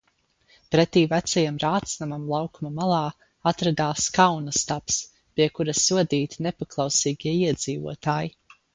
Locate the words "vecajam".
1.11-1.59